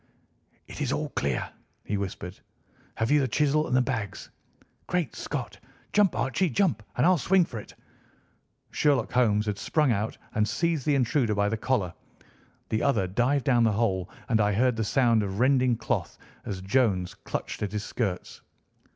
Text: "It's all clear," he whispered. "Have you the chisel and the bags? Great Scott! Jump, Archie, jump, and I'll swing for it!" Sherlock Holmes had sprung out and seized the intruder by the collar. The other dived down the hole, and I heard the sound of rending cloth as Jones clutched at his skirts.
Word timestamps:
"It's 0.65 0.91
all 0.91 1.09
clear," 1.09 1.47
he 1.83 1.95
whispered. 1.97 2.39
"Have 2.95 3.11
you 3.11 3.19
the 3.19 3.27
chisel 3.27 3.67
and 3.67 3.75
the 3.77 3.83
bags? 3.83 4.31
Great 4.87 5.15
Scott! 5.15 5.59
Jump, 5.93 6.15
Archie, 6.15 6.49
jump, 6.49 6.81
and 6.97 7.05
I'll 7.05 7.19
swing 7.19 7.45
for 7.45 7.59
it!" 7.59 7.75
Sherlock 8.71 9.11
Holmes 9.11 9.45
had 9.45 9.59
sprung 9.59 9.91
out 9.91 10.17
and 10.33 10.47
seized 10.47 10.87
the 10.87 10.95
intruder 10.95 11.35
by 11.35 11.49
the 11.49 11.55
collar. 11.57 11.93
The 12.69 12.81
other 12.81 13.05
dived 13.05 13.45
down 13.45 13.63
the 13.63 13.71
hole, 13.73 14.09
and 14.27 14.41
I 14.41 14.53
heard 14.53 14.75
the 14.75 14.83
sound 14.83 15.21
of 15.21 15.39
rending 15.39 15.77
cloth 15.77 16.17
as 16.45 16.61
Jones 16.63 17.13
clutched 17.13 17.61
at 17.61 17.71
his 17.71 17.83
skirts. 17.83 18.41